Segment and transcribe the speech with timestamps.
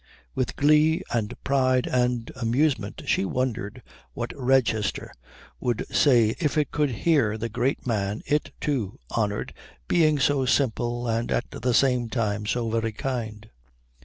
[0.33, 5.11] With glee and pride and amusement she wondered what Redchester
[5.59, 9.53] would say if it could hear the great man it, too, honoured
[9.87, 13.47] being so simple and at the same time so very kind.